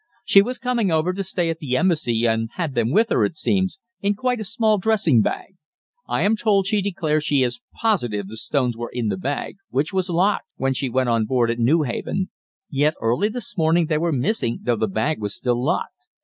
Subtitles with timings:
[0.25, 3.37] She was coming over to stay at the Embassy, and had them with her, it
[3.37, 5.57] seems, in quite a small dressing bag.
[6.09, 9.93] I am told she declares she is positive the stones were in the bag, which
[9.93, 12.31] was locked, when she went on board at Newhaven;
[12.67, 15.93] yet early this morning they were missing, though the bag was still locked.